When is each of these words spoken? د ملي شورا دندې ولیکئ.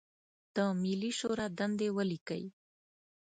د 0.55 0.57
ملي 0.81 1.11
شورا 1.19 1.47
دندې 1.57 1.87
ولیکئ. 1.97 2.43